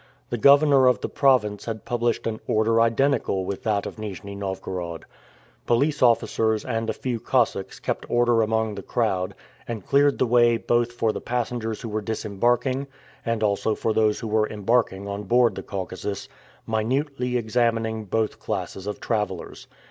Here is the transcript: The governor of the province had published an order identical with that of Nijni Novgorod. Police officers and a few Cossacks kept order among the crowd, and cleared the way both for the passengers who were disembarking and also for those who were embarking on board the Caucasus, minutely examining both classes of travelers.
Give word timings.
The 0.31 0.37
governor 0.39 0.87
of 0.87 1.01
the 1.01 1.07
province 1.09 1.65
had 1.65 1.85
published 1.85 2.25
an 2.25 2.39
order 2.47 2.81
identical 2.81 3.45
with 3.45 3.61
that 3.61 3.85
of 3.85 3.97
Nijni 3.99 4.33
Novgorod. 4.35 5.05
Police 5.67 6.01
officers 6.01 6.65
and 6.65 6.89
a 6.89 6.93
few 6.93 7.19
Cossacks 7.19 7.79
kept 7.79 8.09
order 8.09 8.41
among 8.41 8.73
the 8.73 8.81
crowd, 8.81 9.35
and 9.67 9.85
cleared 9.85 10.17
the 10.17 10.25
way 10.25 10.57
both 10.57 10.91
for 10.91 11.11
the 11.13 11.21
passengers 11.21 11.81
who 11.81 11.89
were 11.89 12.01
disembarking 12.01 12.87
and 13.23 13.43
also 13.43 13.75
for 13.75 13.93
those 13.93 14.19
who 14.19 14.27
were 14.27 14.49
embarking 14.49 15.07
on 15.07 15.25
board 15.25 15.53
the 15.53 15.61
Caucasus, 15.61 16.27
minutely 16.65 17.37
examining 17.37 18.05
both 18.05 18.39
classes 18.39 18.87
of 18.87 18.99
travelers. 18.99 19.67